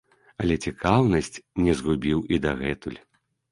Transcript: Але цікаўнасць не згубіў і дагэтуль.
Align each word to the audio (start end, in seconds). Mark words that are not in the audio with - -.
Але 0.43 0.55
цікаўнасць 0.67 1.37
не 1.67 1.77
згубіў 1.83 2.25
і 2.35 2.43
дагэтуль. 2.49 3.01